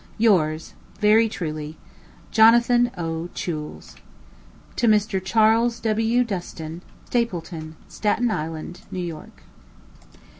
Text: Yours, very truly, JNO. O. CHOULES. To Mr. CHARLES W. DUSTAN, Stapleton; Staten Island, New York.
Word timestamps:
Yours, 0.17 0.73
very 0.99 1.29
truly, 1.29 1.77
JNO. 2.33 2.89
O. 2.97 3.29
CHOULES. 3.35 3.95
To 4.77 4.87
Mr. 4.87 5.23
CHARLES 5.23 5.79
W. 5.81 6.23
DUSTAN, 6.23 6.81
Stapleton; 7.05 7.75
Staten 7.87 8.31
Island, 8.31 8.81
New 8.91 9.05
York. 9.05 9.43